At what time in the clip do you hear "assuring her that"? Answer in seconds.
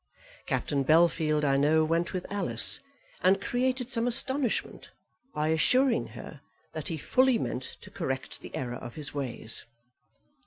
5.49-6.87